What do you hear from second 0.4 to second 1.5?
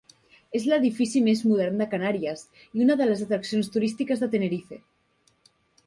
És l'edifici més